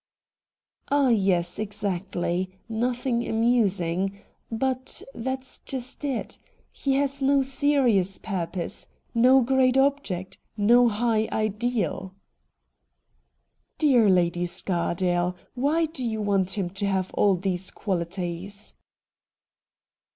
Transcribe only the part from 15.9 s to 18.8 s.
you want him to have all these qualities